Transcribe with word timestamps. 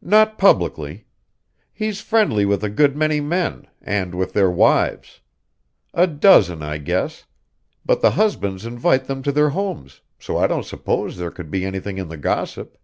"Not 0.00 0.38
publicly. 0.38 1.06
He's 1.72 2.00
friendly 2.00 2.44
with 2.44 2.62
a 2.62 2.70
good 2.70 2.96
many 2.96 3.20
men 3.20 3.66
and 3.82 4.14
with 4.14 4.32
their 4.32 4.48
wives. 4.48 5.18
A 5.92 6.06
dozen, 6.06 6.62
I 6.62 6.78
guess; 6.78 7.24
but 7.84 8.00
the 8.00 8.12
husbands 8.12 8.64
invite 8.64 9.08
him 9.10 9.24
to 9.24 9.32
their 9.32 9.50
homes, 9.50 10.02
so 10.20 10.36
I 10.38 10.46
don't 10.46 10.64
suppose 10.64 11.16
there 11.16 11.32
could 11.32 11.50
be 11.50 11.64
anything 11.64 11.98
in 11.98 12.06
the 12.06 12.16
gossip. 12.16 12.78